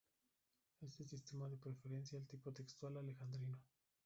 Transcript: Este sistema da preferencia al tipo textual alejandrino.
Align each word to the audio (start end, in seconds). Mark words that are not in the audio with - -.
Este 0.87 1.05
sistema 1.05 1.47
da 1.47 1.57
preferencia 1.65 2.17
al 2.17 2.25
tipo 2.33 2.51
textual 2.51 2.97
alejandrino. 3.05 3.59